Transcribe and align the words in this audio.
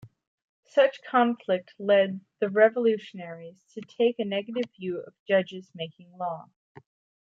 Such 0.65 1.03
conflict 1.03 1.75
led 1.77 2.21
the 2.39 2.49
Revolutionaries 2.49 3.63
to 3.75 3.81
take 3.81 4.17
a 4.17 4.25
negative 4.25 4.63
view 4.75 4.97
of 4.99 5.13
judges 5.27 5.69
making 5.75 6.17
law. 6.17 6.49